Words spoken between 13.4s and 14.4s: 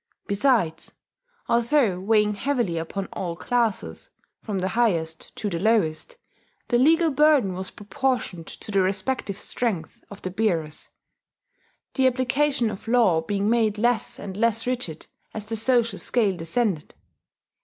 made less and